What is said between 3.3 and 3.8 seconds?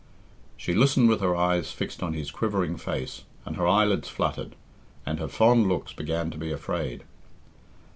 and her